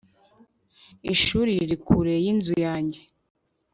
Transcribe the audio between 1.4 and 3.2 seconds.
riri kure yinzu yanjye